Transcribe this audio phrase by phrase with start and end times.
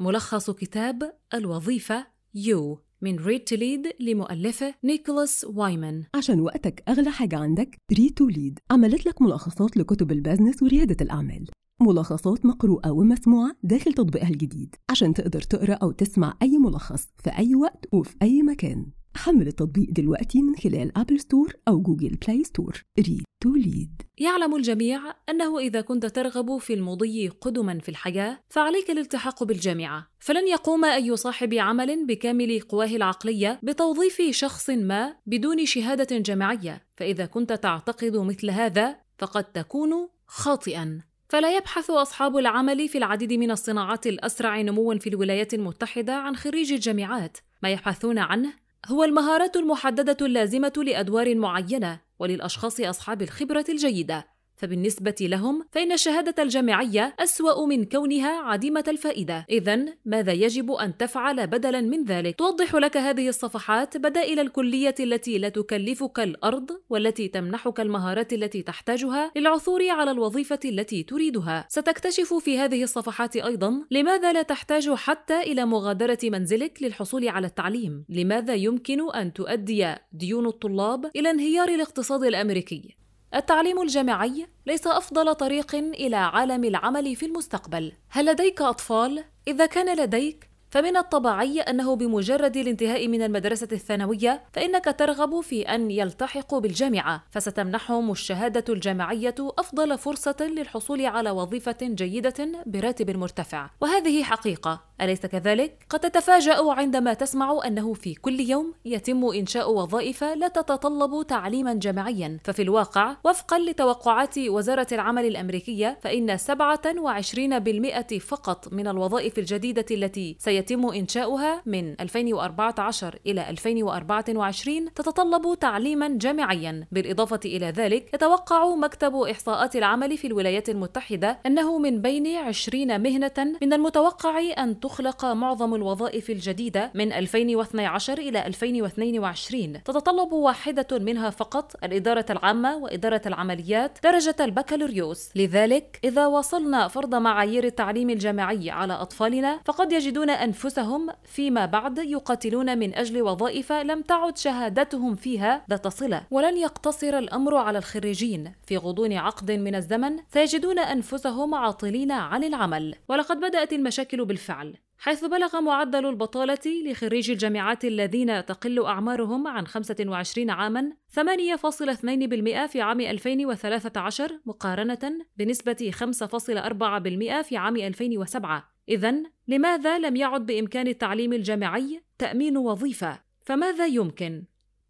[0.00, 6.04] ملخص كتاب الوظيفة يو من ريد تو ليد لمؤلفه نيكولاس وايمان.
[6.14, 11.48] عشان وقتك أغلى حاجة عندك ريد تو ليد عملت لك ملخصات لكتب البزنس وريادة الأعمال.
[11.80, 17.54] ملخصات مقروءة ومسموعة داخل تطبيقها الجديد عشان تقدر تقرأ أو تسمع أي ملخص في أي
[17.54, 18.86] وقت وفي أي مكان.
[19.18, 24.56] حمل التطبيق دلوقتي من خلال أبل ستور أو جوجل بلاي ستور ريد تو ليد يعلم
[24.56, 30.08] الجميع أنه إذا كنت ترغب في المضي قدما في الحياة فعليك الالتحاق بالجامعة.
[30.18, 36.86] فلن يقوم أي صاحب عمل بكامل قواه العقلية بتوظيف شخص ما بدون شهادة جامعية.
[36.96, 41.00] فإذا كنت تعتقد مثل هذا فقد تكون خاطئا.
[41.28, 46.72] فلا يبحث أصحاب العمل في العديد من الصناعات الأسرع نموا في الولايات المتحدة عن خريج
[46.72, 47.38] الجامعات.
[47.62, 54.37] ما يبحثون عنه هو المهارات المحددة اللازمة لأدوار معينة وللأشخاص أصحاب الخبرة الجيدة.
[54.58, 59.46] فبالنسبة لهم فإن الشهادة الجامعية أسوأ من كونها عديمة الفائدة.
[59.50, 65.38] إذا ماذا يجب أن تفعل بدلا من ذلك؟ توضح لك هذه الصفحات بدائل الكلية التي
[65.38, 71.66] لا تكلفك الأرض والتي تمنحك المهارات التي تحتاجها للعثور على الوظيفة التي تريدها.
[71.68, 78.04] ستكتشف في هذه الصفحات أيضا لماذا لا تحتاج حتى إلى مغادرة منزلك للحصول على التعليم؟
[78.08, 82.98] لماذا يمكن أن تؤدي ديون الطلاب إلى انهيار الاقتصاد الأمريكي؟
[83.34, 87.92] التعليم الجامعي ليس أفضل طريق إلى عالم العمل في المستقبل.
[88.08, 94.94] هل لديك أطفال؟ إذا كان لديك فمن الطبيعي أنه بمجرد الانتهاء من المدرسة الثانوية فإنك
[94.98, 103.16] ترغب في أن يلتحقوا بالجامعة فستمنحهم الشهادة الجامعية أفضل فرصة للحصول على وظيفة جيدة براتب
[103.16, 103.70] مرتفع.
[103.80, 104.80] وهذه حقيقة.
[105.00, 111.26] أليس كذلك؟ قد تتفاجأ عندما تسمع أنه في كل يوم يتم إنشاء وظائف لا تتطلب
[111.26, 112.38] تعليما جامعيا.
[112.44, 120.86] ففي الواقع وفقا لتوقعات وزارة العمل الأمريكية فإن 27% فقط من الوظائف الجديدة التي سيتم
[120.86, 126.86] إنشاؤها من 2014 إلى 2024 تتطلب تعليما جامعيا.
[126.92, 133.56] بالإضافة إلى ذلك يتوقع مكتب إحصاءات العمل في الولايات المتحدة أنه من بين 20 مهنة
[133.62, 141.76] من المتوقع أن تخلق معظم الوظائف الجديدة من 2012 إلى 2022 تتطلب واحدة منها فقط
[141.84, 145.30] الإدارة العامة وإدارة العمليات درجة البكالوريوس.
[145.36, 152.78] لذلك إذا وصلنا فرض معايير التعليم الجامعي على أطفالنا فقد يجدون أنفسهم فيما بعد يقاتلون
[152.78, 156.26] من أجل وظائف لم تعد شهادتهم فيها ذات صلة.
[156.30, 158.52] ولن يقتصر الأمر على الخريجين.
[158.66, 162.94] في غضون عقد من الزمن سيجدون أنفسهم عاطلين عن العمل.
[163.08, 170.50] ولقد بدأت المشاكل بالفعل حيث بلغ معدل البطالة لخريجي الجامعات الذين تقل أعمارهم عن 25
[170.50, 178.77] عامًا 8.2% في عام 2013 مقارنة بنسبة 5.4% في عام 2007.
[178.88, 184.44] إذا لماذا لم يعد بإمكان التعليم الجامعي تأمين وظيفة؟ فماذا يمكن؟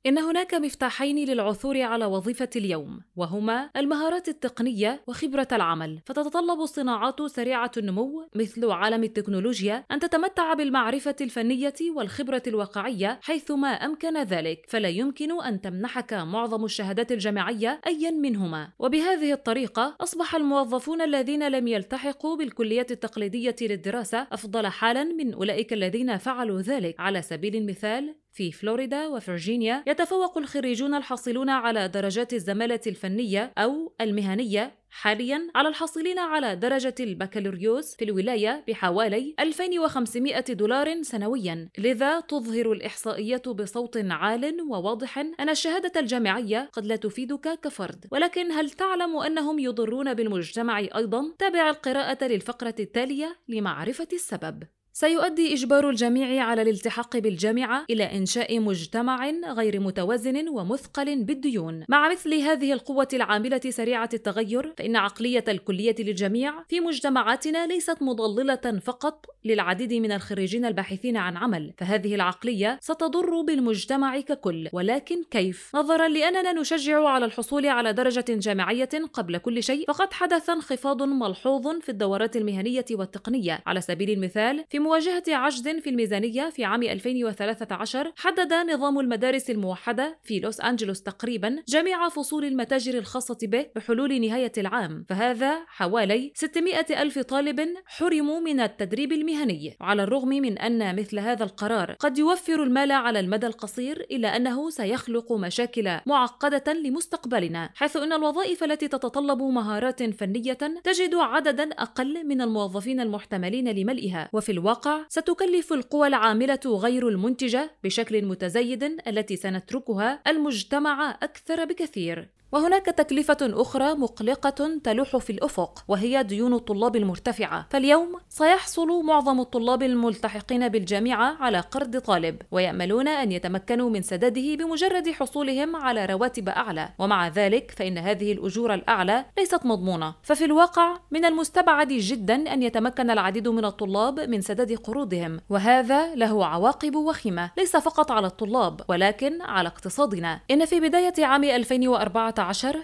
[0.08, 6.00] إن هناك مفتاحين للعثور على وظيفة اليوم وهما المهارات التقنية وخبرة العمل.
[6.06, 14.22] فتتطلب الصناعات سريعة النمو مثل عالم التكنولوجيا أن تتمتع بالمعرفة الفنية والخبرة الواقعية حيثما أمكن
[14.22, 14.66] ذلك.
[14.68, 18.68] فلا يمكن أن تمنحك معظم الشهادات الجامعية أيا منهما.
[18.78, 26.16] وبهذه الطريقة أصبح الموظفون الذين لم يلتحقوا بالكليات التقليدية للدراسة أفضل حالا من أولئك الذين
[26.16, 26.94] فعلوا ذلك.
[26.98, 34.78] على سبيل المثال في فلوريدا وفرجينيا يتفوق الخريجون الحاصلون على درجات الزمالة الفنية أو المهنية
[34.90, 41.68] حاليا على الحاصلين على درجة البكالوريوس في الولاية بحوالي 2500 دولار سنويا.
[41.78, 48.06] لذا تظهر الإحصائيات بصوت عال وواضح أن الشهادة الجامعية قد لا تفيدك كفرد.
[48.10, 54.62] ولكن هل تعلم أنهم يضرون بالمجتمع أيضا؟ تابع القراءة للفقرة التالية لمعرفة السبب.
[55.00, 61.84] سيؤدي إجبار الجميع على الالتحاق بالجامعة إلى إنشاء مجتمع غير متوازن ومثقل بالديون.
[61.88, 68.80] مع مثل هذه القوة العاملة سريعة التغير، فإن عقلية الكلية للجميع في مجتمعاتنا ليست مضللة
[68.84, 76.08] فقط للعديد من الخريجين الباحثين عن عمل، فهذه العقلية ستضر بالمجتمع ككل، ولكن كيف؟ نظرا
[76.08, 81.88] لأننا نشجع على الحصول على درجة جامعية قبل كل شيء، فقد حدث انخفاض ملحوظ في
[81.88, 88.52] الدورات المهنية والتقنية، على سبيل المثال في مواجهة عجز في الميزانية في عام 2013 حدد
[88.52, 95.04] نظام المدارس الموحدة في لوس أنجلوس تقريبا جميع فصول المتاجر الخاصة به بحلول نهاية العام
[95.08, 101.44] فهذا حوالي 600 ألف طالب حرموا من التدريب المهني وعلى الرغم من أن مثل هذا
[101.44, 108.12] القرار قد يوفر المال على المدى القصير إلا أنه سيخلق مشاكل معقدة لمستقبلنا حيث أن
[108.12, 115.04] الوظائف التي تتطلب مهارات فنية تجد عددا أقل من الموظفين المحتملين لملئها وفي الواقع الواقع
[115.08, 122.28] ستكلف القوى العاملة غير المنتجة بشكل متزايد التي سنتركها المجتمع أكثر بكثير.
[122.52, 127.66] وهناك تكلفة أخرى مقلقة تلوح في الأفق وهي ديون الطلاب المرتفعة.
[127.70, 135.08] فاليوم سيحصل معظم الطلاب الملتحقين بالجامعة على قرض طالب ويأملون أن يتمكنوا من سداده بمجرد
[135.08, 136.88] حصولهم على رواتب أعلى.
[136.98, 140.14] ومع ذلك فإن هذه الأجور الأعلى ليست مضمونة.
[140.22, 145.40] ففي الواقع من المستبعد جدا أن يتمكن العديد من الطلاب من سداد قروضهم.
[145.50, 150.40] وهذا له عواقب وخيمة ليس فقط على الطلاب ولكن على اقتصادنا.
[150.50, 152.37] إن في بداية عام 2014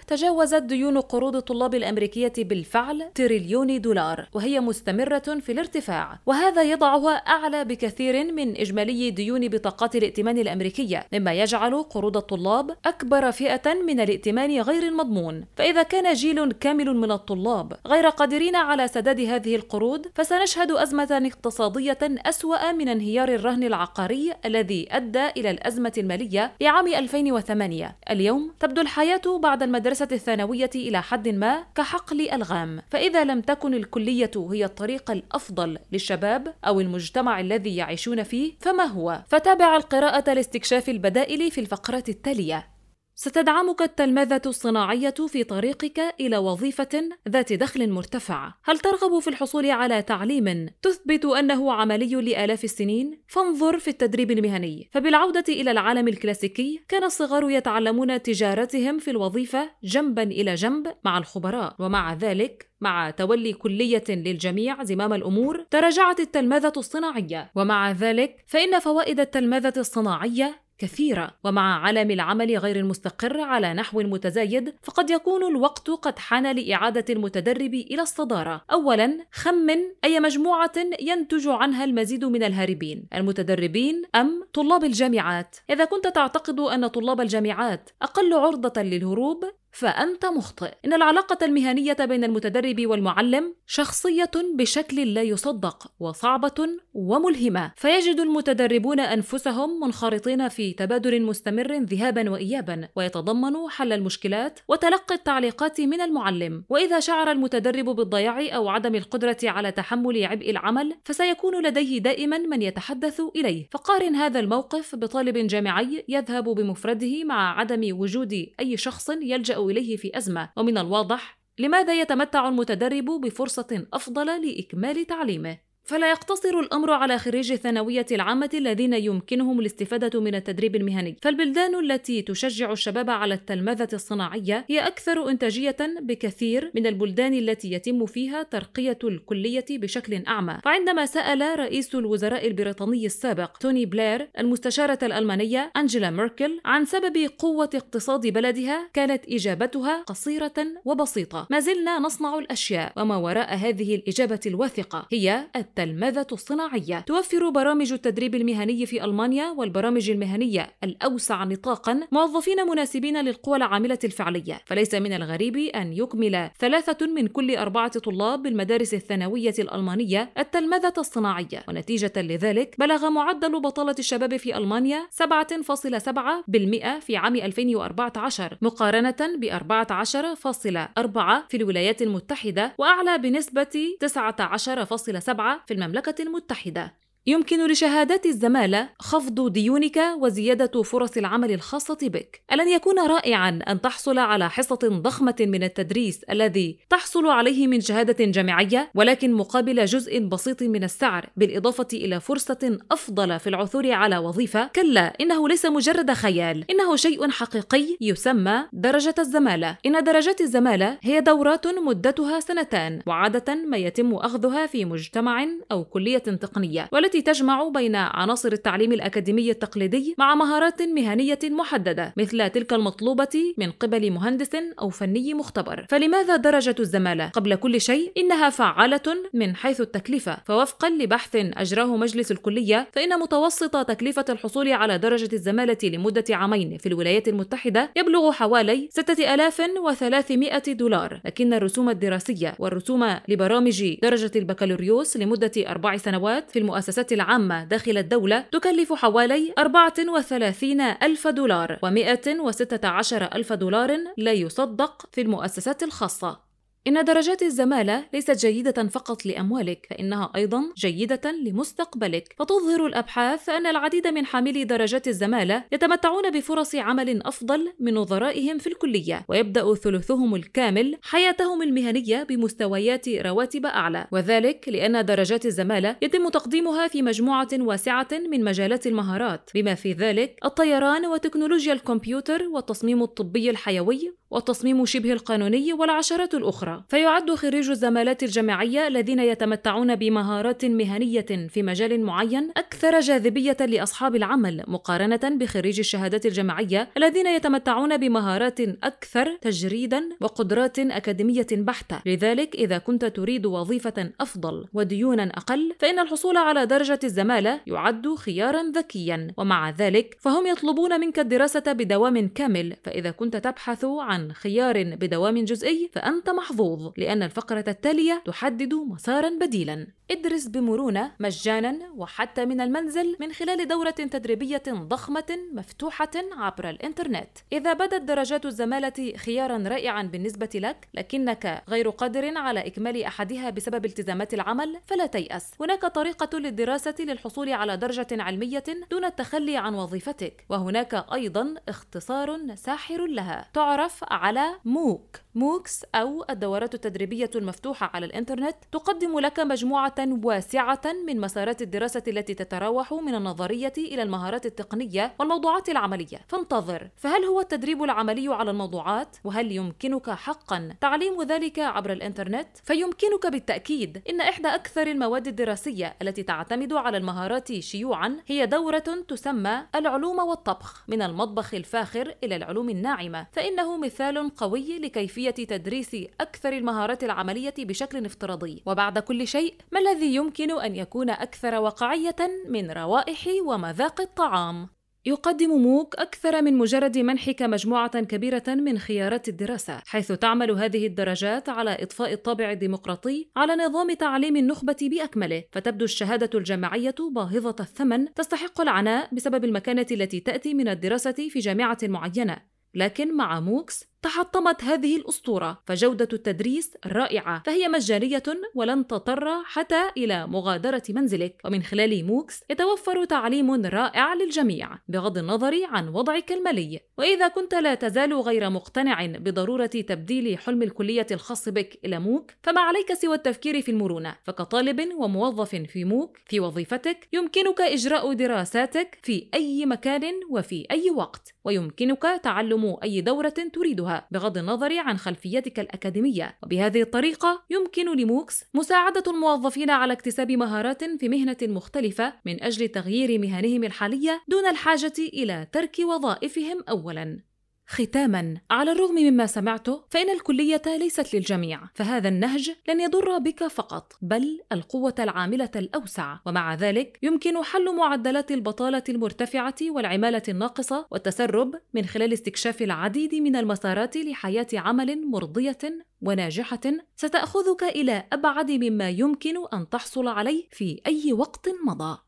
[0.07, 7.65] تجاوزت ديون قروض الطلاب الأمريكية بالفعل تريليون دولار وهي مستمرة في الارتفاع وهذا يضعها أعلى
[7.65, 14.61] بكثير من إجمالي ديون بطاقات الائتمان الأمريكية مما يجعل قروض الطلاب أكبر فئة من الائتمان
[14.61, 15.45] غير المضمون.
[15.57, 21.97] فإذا كان جيل كامل من الطلاب غير قادرين على سداد هذه القروض فسنشهد أزمة اقتصادية
[22.03, 29.21] أسوأ من انهيار الرهن العقاري الذي أدى إلى الأزمة المالية لعام 2008 اليوم تبدو الحياة
[29.45, 35.77] بعد المدرسة الثانوية إلى حد ما كحقل ألغام فإذا لم تكن الكلية هي الطريق الأفضل
[35.91, 42.74] للشباب أو المجتمع الذي يعيشون فيه فما هو؟ فتابع القراءة لاستكشاف البدائل في الفقرات التالية
[43.17, 48.53] ستدعمك التلمذة الصناعية في طريقك إلى وظيفة ذات دخل مرتفع.
[48.63, 54.89] هل ترغب في الحصول على تعليم تثبت أنه عملي لآلاف السنين؟ فانظر في التدريب المهني،
[54.93, 61.75] فبالعودة إلى العالم الكلاسيكي، كان الصغار يتعلمون تجارتهم في الوظيفة جنبا إلى جنب مع الخبراء،
[61.79, 69.19] ومع ذلك مع تولي كلية للجميع زمام الأمور تراجعت التلمذة الصناعية ومع ذلك فإن فوائد
[69.19, 76.19] التلمذة الصناعية كثيرة ومع عالم العمل غير المستقر على نحو متزايد فقد يكون الوقت قد
[76.19, 78.61] حان لإعادة المتدرب إلى الصدارة.
[78.71, 83.07] أولا خمن أي مجموعة ينتج عنها المزيد من الهاربين.
[83.15, 89.43] المتدربين أم طلاب الجامعات؟ إذا كنت تعتقد أن طلاب الجامعات أقل عرضة للهروب
[89.75, 90.71] فأنت مخطئ.
[90.85, 97.71] إن العلاقة المهنية بين المتدرب والمعلم شخصية بشكل لا يصدق وصعبة وملهمة.
[97.75, 106.01] فيجد المتدربون أنفسهم منخرطين في تبادل مستمر ذهابا وإيابا ويتضمن حل المشكلات وتلقي التعليقات من
[106.01, 106.63] المعلم.
[106.69, 112.61] وإذا شعر المتدرب بالضياع أو عدم القدرة على تحمل عبء العمل فسيكون لديه دائما من
[112.61, 113.67] يتحدث إليه.
[113.71, 120.17] فقارن هذا الموقف بطالب جامعي يذهب بمفرده مع عدم وجود أي شخص يلجأ إليه في
[120.17, 120.49] أزمة.
[120.57, 125.64] ومن الواضح لماذا يتمتع المتدرب بفرصة أفضل لإكمال تعليمه.
[125.85, 132.21] فلا يقتصر الأمر على خريجي الثانوية العامة الذين يمكنهم الاستفادة من التدريب المهني، فالبلدان التي
[132.21, 138.97] تشجع الشباب على التلمذة الصناعية هي أكثر إنتاجية بكثير من البلدان التي يتم فيها ترقية
[139.03, 146.59] الكلية بشكل أعمى، فعندما سأل رئيس الوزراء البريطاني السابق توني بلير المستشارة الألمانية أنجيلا ميركل
[146.65, 150.53] عن سبب قوة اقتصاد بلدها كانت إجابتها قصيرة
[150.85, 155.47] وبسيطة، ما زلنا نصنع الأشياء، وما وراء هذه الإجابة الواثقة هي
[155.79, 156.99] التلمذة الصناعية.
[156.99, 164.61] توفر برامج التدريب المهني في ألمانيا والبرامج المهنية الأوسع نطاقا موظفين مناسبين للقوى العاملة الفعلية.
[164.65, 171.63] فليس من الغريب أن يكمل ثلاثة من كل أربعة طلاب بالمدارس الثانوية الألمانية التلمذة الصناعية.
[171.67, 181.47] ونتيجة لذلك بلغ معدل بطالة الشباب في ألمانيا 7.7% في عام 2014 مقارنة ب 14.4
[181.49, 187.04] في الولايات المتحدة وأعلى بنسبة 19.7 في المملكة المتحدة.
[187.27, 192.41] يمكن لشهادات الزمالة خفض ديونك وزيادة فرص العمل الخاصة بك.
[192.53, 198.25] ألن يكون رائعًا أن تحصل على حصة ضخمة من التدريس الذي تحصل عليه من شهادة
[198.25, 204.67] جامعية ولكن مقابل جزء بسيط من السعر بالإضافة إلى فرصة أفضل في العثور على وظيفة؟
[204.75, 209.77] كلا إنه ليس مجرد خيال، إنه شيء حقيقي يسمى درجة الزمالة.
[209.85, 216.17] إن درجات الزمالة هي دورات مدتها سنتان وعادة ما يتم أخذها في مجتمع أو كلية
[216.17, 222.73] تقنية والتي التي تجمع بين عناصر التعليم الأكاديمي التقليدي مع مهارات مهنية محددة مثل تلك
[222.73, 224.49] المطلوبة من قبل مهندس
[224.81, 225.85] أو فني مختبر.
[225.89, 229.01] فلماذا درجة الزمالة؟ قبل كل شيء إنها فعالة
[229.33, 230.37] من حيث التكلفة.
[230.45, 236.85] فوفقا لبحث أجراه مجلس الكلية فإن متوسط تكلفة الحصول على درجة الزمالة لمدة عامين في
[236.85, 241.21] الولايات المتحدة يبلغ حوالي 6300 دولار.
[241.25, 248.39] لكن الرسوم الدراسية والرسوم لبرامج درجة البكالوريوس لمدة أربع سنوات في المؤسسات العامة داخل الدولة
[248.39, 256.44] تكلف حوالي 34 ألف دولار و116 ألف دولار لا يصدق في المؤسسات الخاصة.
[256.87, 262.35] إن درجات الزمالة ليست جيدة فقط لأموالك فإنها أيضا جيدة لمستقبلك.
[262.39, 268.67] فتظهر الأبحاث أن العديد من حاملي درجات الزمالة يتمتعون بفرص عمل أفضل من نظرائهم في
[268.67, 274.07] الكلية ويبدأ ثلثهم الكامل حياتهم المهنية بمستويات رواتب أعلى.
[274.11, 280.39] وذلك لأن درجات الزمالة يتم تقديمها في مجموعة واسعة من مجالات المهارات بما في ذلك
[280.45, 286.74] الطيران وتكنولوجيا الكمبيوتر والتصميم الطبي الحيوي والتصميم شبه القانوني والعشرات الأخرى.
[286.89, 294.63] فيعد خريج الزمالات الجامعية الذين يتمتعون بمهارات مهنية في مجال معين أكثر جاذبية لأصحاب العمل
[294.67, 302.01] مقارنة بخريج الشهادات الجامعية الذين يتمتعون بمهارات أكثر تجريدا وقدرات أكاديمية بحتة.
[302.05, 308.63] لذلك إذا كنت تريد وظيفة أفضل وديونا أقل فإن الحصول على درجة الزمالة يعد خيارا
[308.63, 312.75] ذكيا ومع ذلك فهم يطلبون منك الدراسة بدوام كامل.
[312.83, 316.64] فإذا كنت تبحث عن خيار بدوام جزئي فأنت محظوظ.
[316.97, 319.87] لأن الفقرة التالية تحدد مسارا بديلا.
[320.11, 327.29] ادرس بمرونة مجانا وحتى من المنزل من خلال دورة تدريبية ضخمة مفتوحة عبر الإنترنت.
[327.53, 333.85] إذا بدت درجات الزمالة خيارا رائعا بالنسبة لك لكنك غير قادر على إكمال أحدها بسبب
[333.85, 335.51] التزامات العمل فلا تيأس.
[335.59, 343.05] هناك طريقة للدراسة للحصول على درجة علمية دون التخلي عن وظيفتك وهناك أيضا اختصار ساحر
[343.05, 343.49] لها.
[343.53, 351.21] تعرف على موك موكس أو الدورات التدريبية المفتوحة على الإنترنت تقدم لك مجموعة واسعة من
[351.21, 357.83] مسارات الدراسة التي تتراوح من النظرية إلى المهارات التقنية والموضوعات العملية فانتظر فهل هو التدريب
[357.83, 364.87] العملي على الموضوعات؟ وهل يمكنك حقا تعليم ذلك عبر الإنترنت؟ فيمكنك بالتأكيد إن إحدى أكثر
[364.87, 372.15] المواد الدراسية التي تعتمد على المهارات شيوعا هي دورة تسمى العلوم والطبخ من المطبخ الفاخر
[372.23, 378.63] إلى العلوم الناعمة فإنه مثال قوي لكيفية تدريس أكثر المهارات العملية بشكل افتراضي.
[378.65, 382.15] وبعد كل شيء ما الذي يمكن أن يكون أكثر واقعية
[382.49, 384.69] من روائح ومذاق الطعام؟
[385.07, 391.49] يقدم موك أكثر من مجرد منحك مجموعة كبيرة من خيارات الدراسة، حيث تعمل هذه الدرجات
[391.49, 398.61] على إضفاء الطابع الديمقراطي على نظام تعليم النخبة بأكمله، فتبدو الشهادة الجامعية باهظة الثمن تستحق
[398.61, 402.37] العناء بسبب المكانة التي تأتي من الدراسة في جامعة معينة،
[402.73, 408.23] لكن مع موكس تحطمت هذه الأسطورة فجودة التدريس رائعة فهي مجانية
[408.55, 411.41] ولن تضطر حتى إلى مغادرة منزلك.
[411.45, 416.79] ومن خلال موكس يتوفر تعليم رائع للجميع بغض النظر عن وضعك المالي.
[416.97, 422.61] وإذا كنت لا تزال غير مقتنع بضرورة تبديل حلم الكلية الخاص بك إلى موك فما
[422.61, 424.15] عليك سوى التفكير في المرونة.
[424.23, 431.33] فكطالب وموظف في موك في وظيفتك يمكنك إجراء دراساتك في أي مكان وفي أي وقت.
[431.43, 433.94] ويمكنك تعلم أي دورة تريدها.
[434.11, 436.37] بغض النظر عن خلفيتك الأكاديمية.
[436.43, 443.19] وبهذه الطريقة يمكن لموكس مساعدة الموظفين على اكتساب مهارات في مهنة مختلفة من أجل تغيير
[443.19, 447.34] مهنهم الحالية دون الحاجة إلى ترك وظائفهم أولاً.
[447.67, 448.37] ختاما.
[448.51, 454.41] على الرغم مما سمعته فإن الكلية ليست للجميع فهذا النهج لن يضر بك فقط بل
[454.51, 456.17] القوة العاملة الأوسع.
[456.25, 463.35] ومع ذلك يمكن حل معدلات البطالة المرتفعة والعمالة الناقصة والتسرب من خلال استكشاف العديد من
[463.35, 465.57] المسارات لحياة عمل مرضية
[466.01, 466.61] وناجحة.
[466.95, 472.04] ستأخذك إلى أبعد مما يمكن أن تحصل عليه في أي وقت مضى.